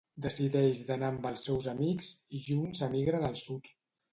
[0.25, 2.09] Decideix d'anar amb els seus amics,
[2.39, 3.71] i junts emigren al sud.